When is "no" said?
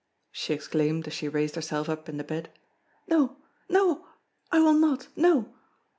3.07-3.37, 3.69-4.07, 5.15-5.53